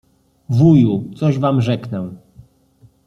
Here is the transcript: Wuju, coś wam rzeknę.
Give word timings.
Wuju, 0.49 1.11
coś 1.19 1.39
wam 1.39 1.61
rzeknę. 1.61 2.09